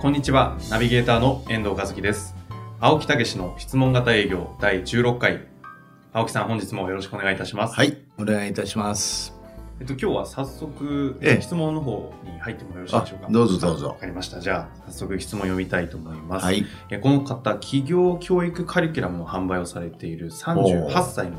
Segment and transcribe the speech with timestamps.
[0.00, 2.34] こんにちは、ナビゲーターの遠藤和樹です。
[2.80, 5.46] 青木武の質問型営業第16回。
[6.12, 7.74] 青木さん、本日もよろしくお願いいたします。
[7.74, 9.34] はい、お願いいたします。
[9.78, 13.26] えっと、今日は早速、ええ質問の方に入ってもよろしいでしょうか？
[13.28, 14.40] あどうぞどうぞわかりました。
[14.40, 16.44] じゃあ、早速質問読みたいと思います。
[16.46, 21.38] はい、えこの方、企業教育カリキュラムの販売をされている38歳の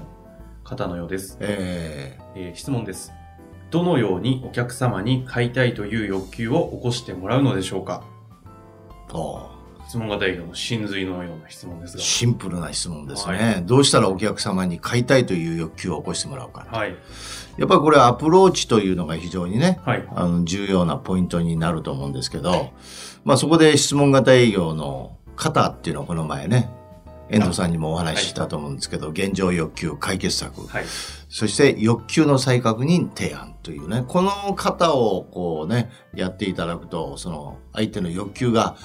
[0.63, 1.37] 方のようです。
[1.41, 3.11] ええー質問です。
[3.71, 8.03] どのようにお客様に買いたいという欲求を起こしてもらうのでしょうか？
[9.87, 12.03] 質問型営業の真髄のような質問ですが。
[12.03, 16.65] シンプルな質問ですね、はどうしたらお客様に買いたいという欲求を起こしてもらうか。
[16.71, 16.95] はい。
[17.57, 20.07] やっぱりこれアプローチというのが非常にね、はい。
[20.15, 22.71] あの、重要なポイントになると思うんですけど、
[23.25, 26.69] まあそこで質問型営業の型っていうのをこの前ね、
[27.31, 30.85] 遠藤さんにもお話ししたと思うんですけど、現状欲求解決策、はい。
[31.29, 38.75] そして欲求の再確認提案というね、この型をこうね、やっていただくと、その相手の欲求が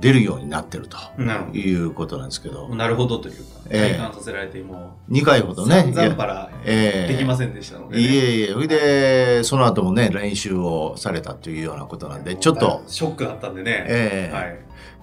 [0.00, 1.22] 出るようになってると
[1.56, 8.08] いうことなんですけどど。、なるほどというか、ええ体感させられても2回ほう、どね、散々パラええできませんでしたので、いね。
[8.08, 13.84] えいえ、それで、その後もね、練習をされたというようなことなんで、ちょっと、ショックだったんでね。
[13.88, 14.58] ええはい。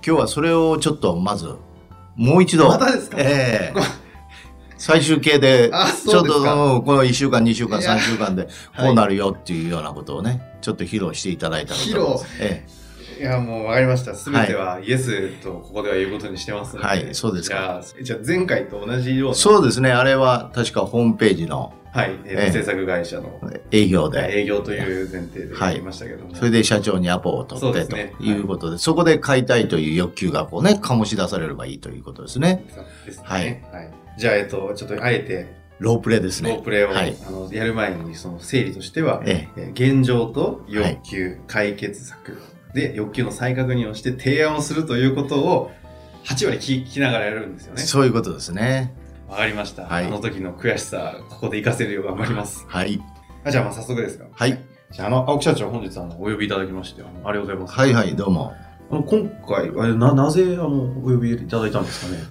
[0.05, 1.55] 今日はそれをちょっとまず、
[2.15, 3.17] もう一度、またですか？
[3.19, 3.79] ええ。
[4.77, 7.95] 最終形で、あちょっとこの1週間、2週間、いや。
[7.95, 12.25] 3週間で、はいこうなるよっていうようなことをね、ちょっと披露していただいたらと思います。
[12.39, 12.65] え
[13.21, 14.15] いや、もうわかりました。
[14.15, 16.87] すべてはイエスとここでは言うことにしてますので。
[16.87, 19.35] はいそうですかじゃあ、じゃあ前回と同じようえな。
[19.35, 22.11] そうですね、あれは確かホームページのはい。
[22.25, 23.39] えええー制作会社の
[23.69, 26.33] 営業で、営業という前提ではい言いましたけども。
[26.33, 32.65] それで社長にアポを取ってねいうことで、そこで買いたいという欲求がこうね、醸し出されればいいということですね。
[33.05, 33.23] ですね。
[33.25, 34.19] ははいい。
[34.19, 36.51] じゃあ、えっと、ちょっとあえて、ロープレイですね。
[36.51, 42.37] ロープレイを、はいあのやる前にその整理としては、ええー現状と欲求、解決策
[42.73, 45.71] で欲求の再確認をして提案をするということを
[46.23, 47.81] 8割聞きながらやるんですよね。
[47.81, 48.93] そういうことですね。
[49.27, 49.83] わかりました。
[49.83, 52.65] はいあの時の悔しさ、ここで活かせるよう頑張ります。
[52.67, 53.01] はい。
[53.43, 54.25] あじゃあ、まあ早速ですが。
[54.31, 54.59] はい。
[54.91, 57.73] じゃあ、あの、青木社長、本日あのお呼びいただきまして、ありがとうございます。
[57.73, 58.53] はいはい、どうも。
[58.91, 62.23] あの今回、あれな、なぜ、あの、お呼びいただいたんですかね。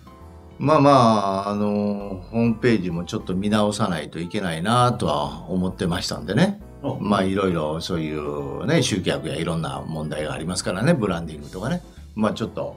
[0.59, 6.61] まあまあ、あの、ホームページもちょっと見直さないといけないなとは思ってましたんでね。
[6.83, 11.83] あまあいろいろそういうね、集客やいろんな問題がありますからね、ブランディングとかね。
[12.15, 12.77] まあちょっと、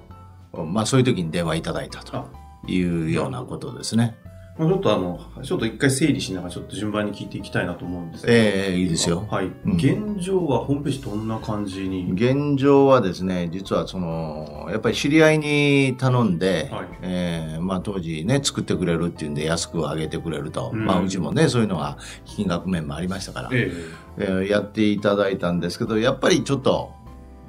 [0.53, 2.25] まあそういう時に電話いただいたとあ
[2.67, 4.15] いうようなことですね。
[4.57, 8.33] まあちょっとあの、ちょっと一回整理しながらちょっと順番に聞いていきたいなと思うんですけど。
[8.37, 9.27] ええいいですよ。
[9.29, 9.45] はい。
[9.45, 12.11] うん現状はホームページどんな感じに？
[12.11, 20.69] 現状はですね、実はその、やっぱり知り合いに頼んで、はいえーまあ当時ね、作ってくれるっていうんで安く上げてくれると。
[20.71, 23.71] うんまあうちもね、そういうのが金額面もありましたから、え
[24.19, 26.93] えーやっていただいたんですけど、やっぱりちょっと、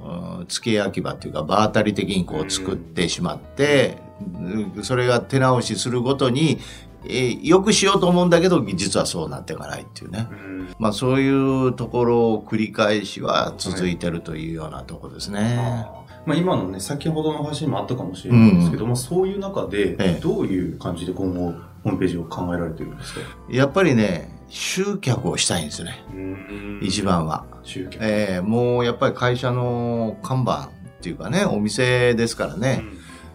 [0.03, 6.59] うん付け焼き場っていうか、場当たり的にこう作ってしまって、うんそれが手直しするごとに、
[7.09, 10.33] えーよくしようと思うんだけど、実はそうなっていかないっていうねえ。
[10.33, 11.29] うんまあそうい
[11.67, 15.57] うところを繰り返しは続いてるというようなところですね。
[15.59, 23.19] あーまあ、今のね、先ほどの話にもあったかもしれないんですけど、まあ、そういう中でええ、どういう感じで今後、ホームページを考えられてるんですか？
[23.47, 26.03] やっぱりね、集客をしたいんですね。
[26.11, 27.03] うん一。
[27.03, 27.45] 番は。
[27.61, 28.03] 集客。
[28.03, 30.69] えーもうやっぱり会社の看板っ
[31.01, 32.83] ていうかね、お店ですからね、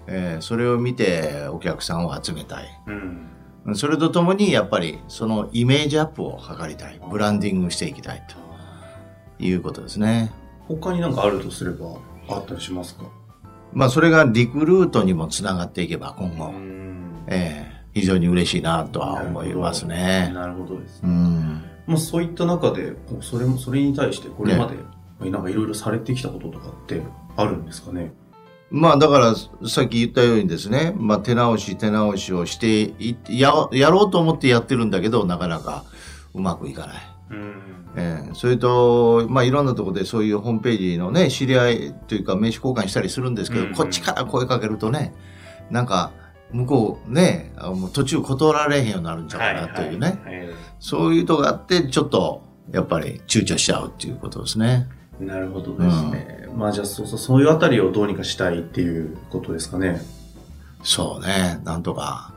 [0.09, 2.65] えーそれを見てお客さんを集めたい。
[2.89, 3.27] うん。
[3.67, 3.77] うん。
[3.77, 7.01] それとともにやっぱりそのイメージアップを図りたい。
[7.11, 8.37] ブランディングしていきたいと
[9.45, 10.33] いうことですね。
[10.69, 11.97] 他になんかあるとすれば、
[12.29, 13.05] あったりしますか？
[13.73, 20.31] まあそれがリクルートにもつながっていけば今後、んえー非常に嬉しいなとは思いますね。
[20.33, 21.13] なるほどですうね。
[21.13, 21.65] ん。
[21.89, 27.03] まあ、そういった中で、それも、それに対してこれまで、なんかいろいろされてきたこととかって
[27.37, 28.13] あるんですかね？
[28.71, 29.35] まあだから
[29.69, 35.85] さっき言ったようにですね、まあ手直し手直しをしていややろうと思ってやってるんだけどなかなか
[36.35, 36.97] うまくいかない。
[37.31, 37.81] うん。
[37.97, 45.13] ええそれと、まあ、いろんなところでそういうホームページのね、知り合いというか名刺交換したりするんですけど、うんこっちから声かけるとね、
[45.71, 46.13] なんか、
[46.53, 54.89] 向こうね、あもう途中断られへんようになるんちゃうかなというね、はいはいはいそういうとこがあって、ちょっと、やっぱり躊躇しちゃうっていうことですね。
[55.21, 56.49] なるほどですね。
[56.55, 60.01] まあじゃあそうそう、そういうあたりをどうにかしたいっていうことですかね。
[60.83, 62.33] そうね、なんとか。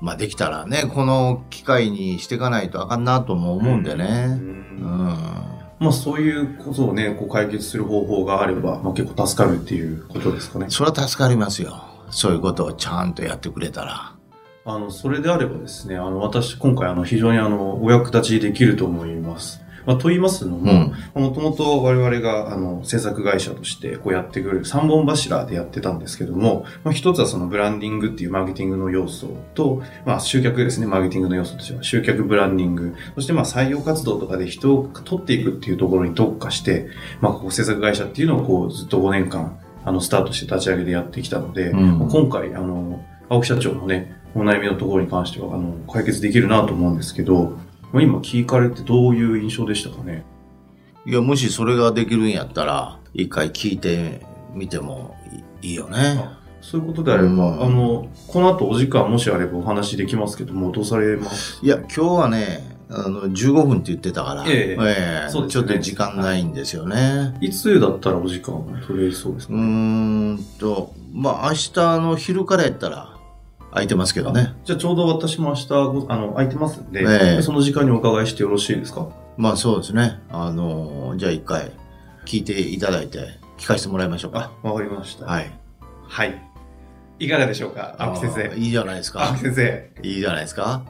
[0.00, 4.26] まあできたらね、この機会にしていかないとあかんなとも思うんでうね。
[4.28, 4.80] うん。
[4.80, 4.84] ん
[5.78, 10.66] まあそういうことをね、こう解決する方法があれば、まあ結構助かるっていうことですかね。
[10.68, 11.84] それは助かりますよ。
[12.10, 14.14] そういうことをちゃんとやってくれたら。
[14.66, 19.63] あの、それであればですね、あの、私、今回、あの、非常にあの、お役立ちできると思います。
[19.86, 36.88] まあ、と言いますのも、もともと我々が、あの、制作会社として、こうやってくる三本柱でやってたんですけども、まあ、一つはそのブランディングっていうマーケティングの要素と、まあ、集客ですね、マーケティングの要素としては、集客ブランディング、そしてまあ、採用活動とかで人を取っていくっていうところに特化して、
[37.20, 41.98] まあ、こう、制作会社っていうのをこう、ずっと5年間、あの、スタートして立ち上げでやってきたので、うん。
[41.98, 47.63] まあ今回、あの、青木社長のね、お悩みのところに関しては、あの、解決できるなと思うんですけど、まあ
[48.02, 50.24] 今聞かれてどういう印象でしたかね？
[51.06, 54.22] いや、もしそれができるんやったら、一回聞いて
[54.54, 55.16] みても
[55.62, 56.24] いいよね。
[56.60, 57.62] そういうことであれば、うん。
[57.62, 61.58] あの、この後お時間もしあればお話できますけども、どうされます？
[61.62, 64.76] いや、今日はね、あの、15分って言ってたから、ええ。
[64.78, 65.28] えね。
[65.30, 67.36] ちょっと時間ないんですよね。
[67.40, 67.50] い。
[67.50, 73.13] つだったらお時間取れそうですか、うーんと、まあ、明日の昼からやったら
[73.74, 74.54] 空いてますけどね。
[74.64, 79.08] じゃあちょうど私も明日ご、あの、空いてますんで、ええその時間にお伺いしてよろしいですか？
[79.36, 80.20] まあそうですね。
[80.30, 81.72] あの、じゃあ一回
[82.24, 84.52] 聞いていただいて聞かせてもらいましょうか。
[84.62, 85.26] あ、わかりました。
[85.26, 85.52] はい。
[86.06, 86.53] はい。
[87.18, 88.50] いかがでしょうか青木先生。
[88.50, 89.40] あいいじゃないですか青木。
[89.42, 89.90] 先生。
[90.02, 90.82] いいじゃないですか。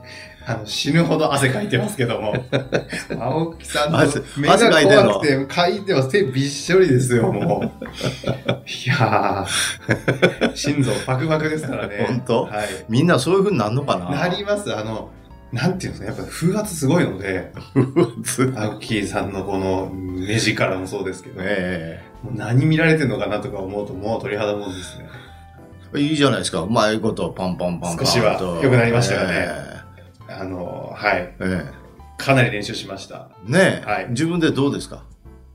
[0.46, 2.34] あの、死ぬほど汗かいてますけども。
[3.18, 6.10] 青木さんの汗目が怖くて、かいてます。
[6.10, 7.88] 手びっしょりですよ、もう。
[8.66, 12.04] いやー、心臓バクバクですからね。
[12.06, 12.44] 本当？
[12.44, 12.68] はい。
[12.88, 14.10] みんなそういう風になるのかな？
[14.10, 14.74] なります。
[14.74, 15.10] あの、
[15.52, 17.52] なんていうんですか、やっぱ風圧すごいので、
[18.56, 25.06] 青木さんのこの目力もそうですけど、えもう何見られてんのかなとか思うと、もう鳥肌もんですね。
[25.96, 26.60] えいいじゃないですか。
[26.60, 28.04] うまいことパンパンパンパンと。
[28.04, 29.46] 少しは良くなりましたよね。
[30.28, 31.18] えあの、はい。
[31.18, 31.64] ええ。
[32.16, 33.28] かなり練習しました。
[33.48, 34.06] えねえ、はい。
[34.10, 35.04] 自分でどうですか？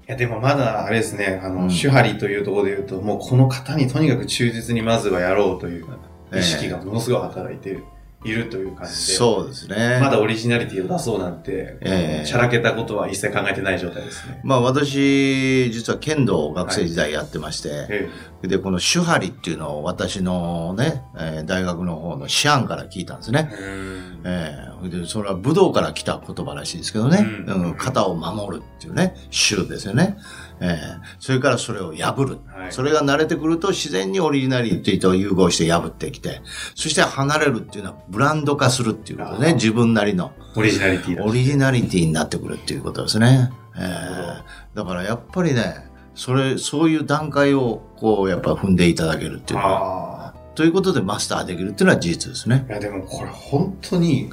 [0.08, 1.70] いや、でもまだ、あれですね、あの、うん。
[1.70, 5.86] 手張りというところで言うと、もうこの方にとにかく忠実にまずはやろうという
[6.34, 7.80] 意識がものすごい働いて
[8.24, 10.00] いるという感じで、そうですね。
[10.02, 14.42] まだオリジナリティを出そうなんて、ええしゃらけたことは一切考えてない状態ですね。
[14.44, 18.10] まあ私、実は剣道を学生時代やってまして、
[18.44, 23.50] えで、この手張りっていうのを私のね、えー大学の方の師範から聞いたんですね。
[23.54, 30.18] えええで、それは武道から来た言葉らしいですけどね、ううんん型を守るっていうね、手ですよね。
[30.62, 32.40] ええそれからそれを破る。
[32.48, 36.42] はいそれが慣れてくると自然にオリジナリティと融合して破ってきて、
[36.76, 40.32] そして離れるっていうのはブランド化するっていうことね、自分なりの。
[40.56, 41.26] オリジナリティだ。
[41.26, 43.52] オリジナリティになってくるっていうことですね。
[43.76, 44.44] えなるほえ
[44.76, 52.74] だからやっぱりね、それ、そういう段階を、こう、やっぱ踏んでいただけるっていうのは、あということでマスターできるっていうのは事実ですねあ。。
[52.74, 54.30] いや、でもこれ本当に、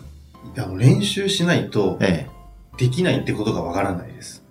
[0.56, 2.28] あの練習しないとえ
[2.78, 4.44] できないってことがわからないです。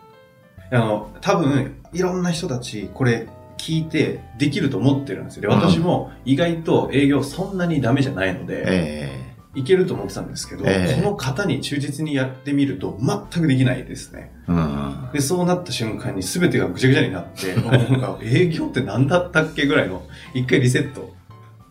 [0.72, 3.28] あの、多分、いろんな人たち、これ
[3.58, 5.44] 聞いてできると思ってるんですよ。
[5.44, 14.32] で私も意外と営業そんなにダメじゃないのえで、えいけると思ってたんですけど、ええこの方に忠実にやってみると全くできないですね。
[14.50, 15.10] えうん。
[15.14, 21.14] で、そうなった瞬間に全てがぐちゃぐちゃになって、 なんか営業って何だったっけぐらいの、一回リセット。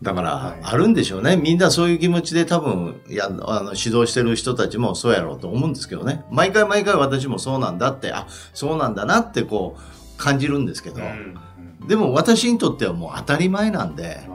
[0.01, 1.37] だからはい、あるんでしょうね。
[1.37, 6.25] みんなそういう気持ちで多分、や、あの、指導してる人たちもそうやろうと思うんですけどね。
[6.29, 11.01] 毎回毎回私もそうなんだって、あ、そうなんだなってこう、感じるんですけど。
[11.87, 14.27] でも私にとってはもう当たり前なんで、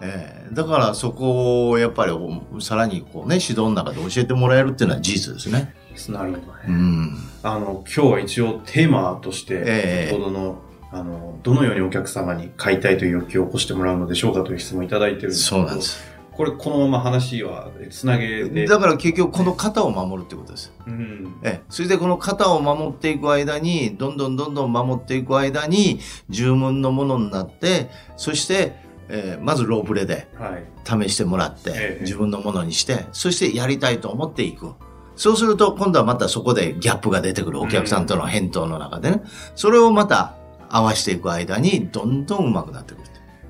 [0.00, 5.74] ええだからそこをやっぱりおさらにこうね、指導の中で教えてもらえるっていうのは事実ですね。
[6.08, 6.58] なるほどね。
[6.68, 7.18] うん。
[7.42, 10.58] あの、今日は一応テーマとして、ええ先ほどの、
[10.90, 16.16] あの、どのようにお客様に買いたいという欲求を起こしてもらうのでしょうかという質問をいただいてるんですけどそうなんです。
[16.36, 18.66] これ、このまま話はつなげで。
[18.66, 20.72] だから結局この型を守るってことです。
[20.86, 21.34] うん。
[21.42, 28.74] ええ、それでこの型を守っていく間に、どんどんどんどん守っていく間に、十分のものになって、そして、
[29.08, 31.08] ええまずロープレではい。
[31.08, 34.74] 試してもらって、ええ自分のものにして、そしてやりたいと思っていく。
[35.14, 37.60] そうすると、今度はまたそこでギャップが出てくる。
[37.60, 39.22] お客さんとの返答の中でね。
[39.54, 40.34] それをまた
[40.76, 43.06] 合わしていく間に、どんどん上手くなってくる。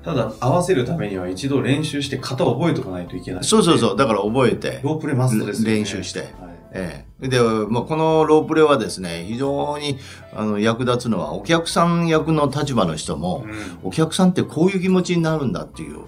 [0.07, 3.43] ただ、合わせるためには一度練習して型を覚えておかないといけない。
[3.43, 3.97] そうそうそう。
[3.97, 5.75] だから覚えて、ロープレマストですよね。
[5.75, 6.29] 練習してはい
[6.71, 7.27] ええ。
[7.27, 9.97] で、まあ、このロープレはですね、非常に
[10.33, 15.99] あの役立つのは、お客さん役の立場の人も、うんお客さんってこういう気持ちになるんだっていう、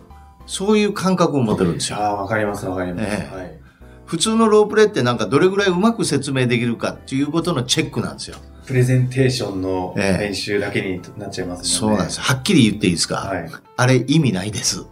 [0.46, 1.98] そういう感覚を持てるんですよ。
[1.98, 3.08] ああ、わかります、わかります。
[3.10, 3.60] ええはい。
[4.06, 8.38] 普通のロープレってなんかどれぐらいうまく説明できるかっていうことのチェックなんですよ。
[8.70, 11.98] プレゼンテーションのええ練習だけになっちゃいますそうよね。
[11.98, 12.22] なんです。
[12.22, 13.52] はっきり言っていいですか、はい。
[13.78, 14.86] あれ意味ないです。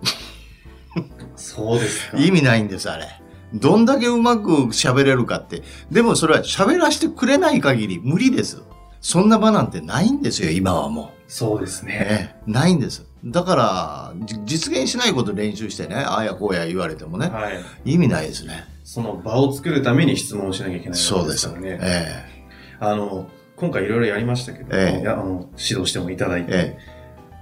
[1.36, 2.18] そうですか。
[2.18, 3.08] 意味ないんです、あれ。
[3.54, 5.62] どんだけうまく喋れるかって。
[5.92, 8.64] でもそれは喋らせてくれない限り無理です。
[9.00, 11.32] そんな場なんてないんですよ、今はもう。
[11.32, 12.00] そうですね。
[12.10, 13.06] ええないんです。
[13.26, 17.64] だから、じ実現しないこと練習してね、ああやこうや言われてもね、はい。
[17.86, 18.66] 意味ないですね。
[18.84, 21.48] その場を作るために質問をしなきゃいけないわけそうですす。
[21.50, 21.80] でからね。
[21.84, 22.38] え
[22.80, 26.78] あの、今回いろいろやりましたけども、ええあの指導してもいただいて、え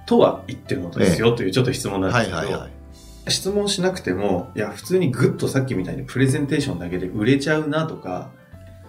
[0.06, 3.30] とは言ってるのですよというちょっと質問えなんですけど、はいはいはい。
[3.30, 8.30] 質問しなくても、いや、普通にグッとさっきみたいにプレゼンテーションだけで売れちゃうなとか、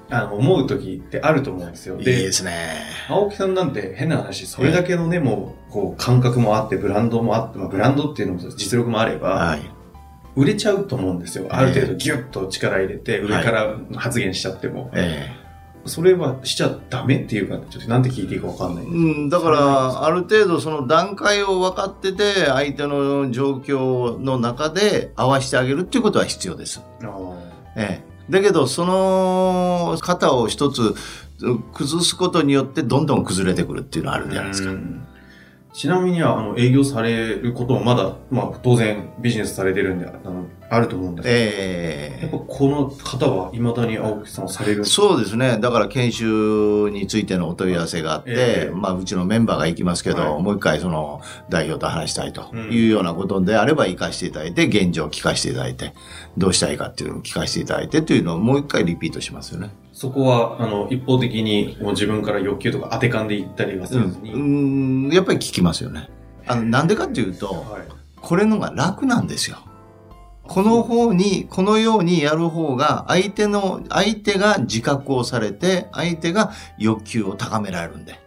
[0.09, 1.97] あの、思う時ってあると思うんですよ。
[1.97, 2.81] いいですね。
[3.09, 9.61] 青木さんなんて変な話、それだけのね、もう、こう、感覚もあって、ブランドもあって、まあ、ブランドっていうのも実力もあれば、はい。
[10.35, 11.47] 売れちゃうと思うんですよ。
[11.49, 14.91] ある程度ギュッと力入れて、上から発言しちゃっても。
[14.93, 15.35] え
[15.87, 18.93] それはしちゃダメっていうか、ちょっとなんて聞いていいかわかんないえう
[19.25, 26.81] ん、だから、ある程度その段階を分かってて、相手の状況の中で合わせてあげるっていうことは必要です。
[27.75, 28.31] ええ。
[28.31, 30.95] だけど、その型を一つ
[31.73, 34.71] 崩すことによってどんどん崩れてくるっていうのはあるじゃないですか。
[34.71, 35.07] うん
[35.77, 45.59] ちなみには、あの、営業されることもまだ、まあ、当然ビジネスされてるんで、あの、あると思うんですけど、ええやっぱこの方は未だに青木さんをされるそうですね。
[45.59, 50.41] だから研修についてのお問い合わせがあって、ええまあうちのメンバーが行きますけど、はい。
[50.41, 52.71] もう一回その代表と話したいとうん。
[52.71, 55.93] いうようなことであれば行かせていただいて、現状を聞かせていただいて、
[56.39, 59.69] どうしたいかっていうのを聞かせていただいてというのをもう一回リピートしますよね。
[59.97, 64.31] そこは、あの、一方的にもう自分から欲求とか当て勘で言ったりはせずに。
[64.31, 66.11] うん、やっぱり聞きますよね。
[66.45, 67.81] あの、なんでかっていうと、はい。
[68.21, 69.57] これのが楽なんですよ。
[70.43, 78.19] この方に、このようにやる方が、相手の、相手が自覚をされて、相手が欲求を高められるんで。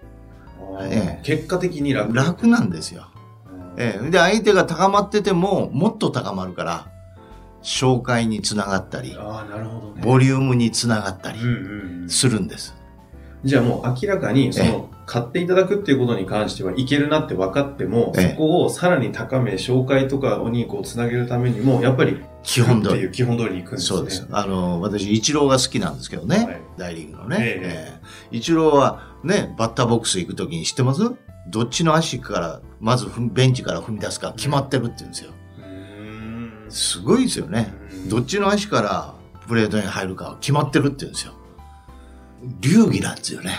[0.83, 2.13] ええ結果的に楽。
[2.13, 3.07] 楽なんですよ。
[3.47, 6.89] うんええで、相手が高まってても、もっと高まるから、
[7.63, 10.03] 紹介につながったり、ああ、なるほどね。
[10.03, 12.75] ボリュームにつながったりうんうんうんするんです。
[13.45, 23.11] じゃあもう明らかに、そえの、買っていただくっていうことに関してはいけるなって分かっても、ええそこをさらに高め、紹介とかにこうつなげるためにも、やっぱり、基本通り。
[23.11, 23.97] 基本通りに行くんですね。
[23.97, 24.27] そうです。
[24.31, 26.37] あの、私、イチローが好きなんですけどね。
[26.45, 27.37] はい大リーグのね。
[27.41, 28.01] ええ
[28.33, 31.03] えイチローはね、バッターボックス行くときに知ってます？
[31.49, 35.33] どっちの足から、まずベンチから踏み出すか決まってるって言うんですよ。
[36.71, 37.73] すごいですよね。
[38.09, 39.15] どっちの足から
[39.49, 41.33] プレートに入るか決まってるって言うんですよ。
[42.61, 43.53] 流儀なんですよね。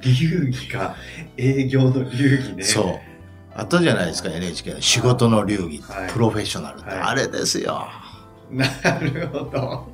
[0.00, 0.96] 流儀か、
[1.36, 2.62] 営業の流儀ね。
[2.62, 3.08] そう。
[3.54, 7.88] あったじゃないですか、NHK の仕事の流儀、はいプロフェッショナルって、はいあれですよ。
[8.50, 8.66] な
[9.00, 9.88] るほど。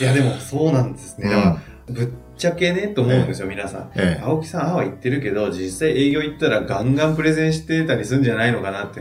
[0.00, 1.30] いや、でもそうなんですね。
[1.32, 3.90] うんぶっちゃけね、と思うんですよ、皆さん。
[3.96, 9.00] ええ青木さん、ああは言ってるけど、実際営業行ったらガンガンプレゼンしてたりするんじゃないのかなって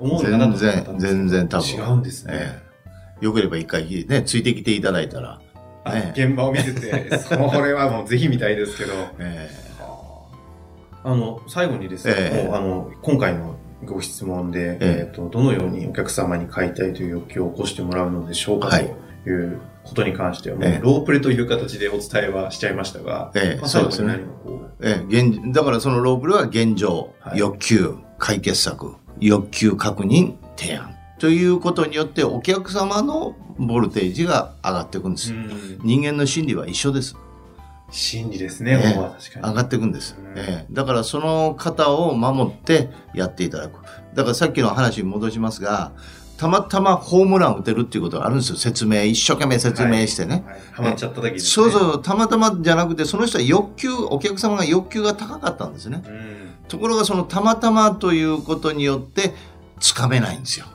[0.00, 1.68] 思うのかなと思ったん全然全然多分。
[1.68, 2.32] 違うんですね。
[2.34, 2.60] え
[3.22, 3.24] え。
[3.24, 5.40] よければ一回ね、ついてきていただいたら、
[5.84, 8.92] あね現場を見せて、 それはもうぜひ見たいですけど。
[9.18, 9.50] え
[11.06, 12.46] あの、最後にですね、ええ。
[12.48, 15.08] もうあの、今回のご質問で、ええ。
[15.10, 18.90] っ、と、どのようにお客様に買いたいという欲求を起こしてもらうのでしょうかはい。
[19.24, 20.80] ということに関しては、もうええ。
[20.82, 23.60] ロープレという形でお伝えはしちゃいましたが、ええ。
[23.60, 24.20] まあそうですね。
[24.82, 25.20] ええ。
[25.20, 27.38] 現だからそのロープレは現状、はい。
[27.38, 30.94] 欲求、解決策、欲求確認、提案。
[31.18, 35.32] ということによってお客様のボルテージが上がっていくんです。
[35.82, 37.16] 人間の心理は一緒です。
[37.90, 39.46] 真理ですね、ええここは確かに。
[39.46, 43.78] 上がっていくんです、うんええだからその方を守ってやっていただく。
[44.14, 45.92] だからさっきの話に戻しますが、
[46.36, 48.56] たまたまホームラン打てるっていうことがあるんですよ。
[48.56, 50.42] 説明、一生懸命説明してね。
[50.46, 51.38] はい、ハマっちゃった時に、ね。
[51.38, 56.02] そうそう、たまたまじゃなくて、その人は欲求、お客様が欲求が高かったんですね。
[56.04, 56.43] うん。
[56.68, 59.32] ところがそのたまたまということによって、
[59.80, 60.66] つかめないんですよ。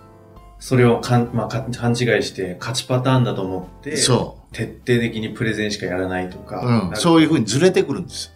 [0.60, 6.62] それをかん、まあ、か勘違いして勝ちパターンだと思って、そ徹底的にプレゼンしかやらないとか。
[6.62, 6.89] う。
[6.89, 6.96] うん。
[6.96, 8.34] そういうふうにずれてくるんです。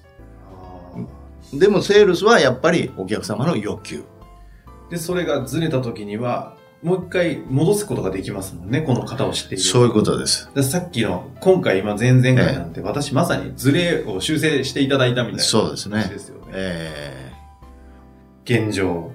[1.53, 4.03] でもセールスはやっぱりお客様の欲求。
[4.89, 9.63] で、それがずれた時には、もう一回戻すことができますもんね、この方を知っている。
[9.63, 10.49] そういうことです。
[10.53, 16.51] でさっきの、今回、今、前々回なんて、私まさにズレを修正していただいたみたいなそうですね話ですよね。
[16.55, 17.32] え
[18.45, 19.13] 現状、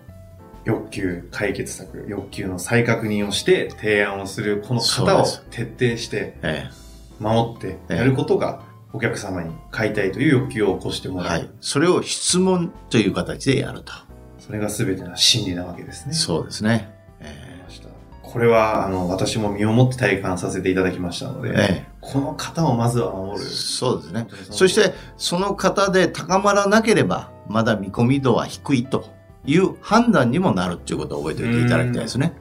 [0.64, 6.88] 欲求、解決策、欲求の再確認をして提案をする、この方を徹底してええ
[7.20, 11.36] 守ってやることが、お客様に買いたいという欲求を起こしてもらう。
[11.36, 11.50] えはい。
[11.60, 13.92] それを質問という形でやると。
[14.38, 16.14] それが全ての真理なわけですね。
[16.14, 16.90] そうですね。
[17.20, 17.88] えました
[18.22, 23.50] これは、あの、私も身をもって体感させていただきましたので、えこの方をまずは守え、る。
[23.50, 24.26] そうですね。
[24.50, 29.17] そして、その方で高まらなければ、まだ見込み度は低いと
[29.48, 32.34] いう判断にもなるっていうことを覚えておいていただきたいですね。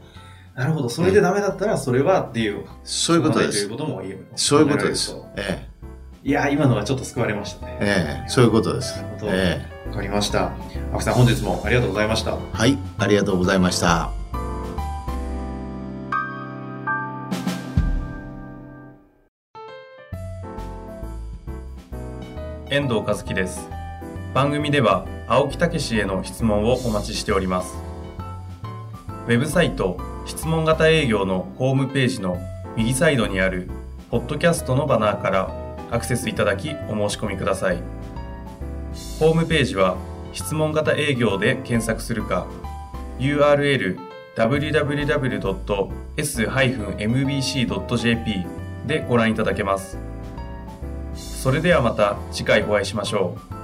[0.55, 0.89] なるほど。
[0.89, 2.65] それでダメだったら、それはっていう。
[2.83, 3.69] そういうことでというす。
[3.69, 4.15] こともいい。
[4.35, 5.25] そういうことです考。
[5.37, 5.67] え
[6.23, 7.77] いやー、今のはちょっと救われましたね。
[7.79, 9.07] え、ええ、そういうことですなる。
[9.19, 9.31] ほど。
[9.31, 10.51] ええ、わかりました。
[10.91, 12.35] 青木さん、本日もありがとうございました。
[12.35, 14.11] はい、ありがとうございました。
[22.69, 23.69] 遠藤和樹です
[24.33, 27.75] 番組では青木武への質問をお待ちしております。
[29.27, 32.37] ウェブサイト質問型営業のホームページの
[32.77, 33.69] 右サイドにある
[34.09, 35.51] ポッドキャストのバナーから
[35.91, 37.83] アクセスいただきお申し込みください。
[39.19, 39.97] ホームページは
[40.31, 42.47] 質問型営業で検索するか
[43.19, 43.97] URL
[44.37, 45.37] www.s-mbc.jp
[48.85, 49.97] でご覧いただけます。
[51.15, 53.56] それではまた次回お会いしましょう。